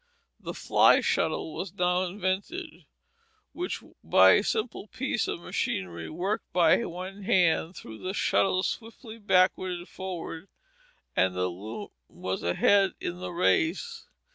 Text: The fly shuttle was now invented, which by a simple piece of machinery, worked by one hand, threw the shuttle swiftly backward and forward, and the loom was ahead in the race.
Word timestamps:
The 0.39 0.55
fly 0.55 1.01
shuttle 1.01 1.53
was 1.53 1.75
now 1.75 2.01
invented, 2.01 2.85
which 3.53 3.83
by 4.03 4.31
a 4.31 4.43
simple 4.43 4.87
piece 4.87 5.27
of 5.27 5.41
machinery, 5.41 6.09
worked 6.09 6.51
by 6.51 6.83
one 6.85 7.21
hand, 7.21 7.75
threw 7.75 7.99
the 7.99 8.15
shuttle 8.15 8.63
swiftly 8.63 9.19
backward 9.19 9.73
and 9.73 9.87
forward, 9.87 10.47
and 11.15 11.35
the 11.35 11.49
loom 11.49 11.89
was 12.09 12.41
ahead 12.41 12.95
in 12.99 13.19
the 13.19 13.31
race. 13.31 14.07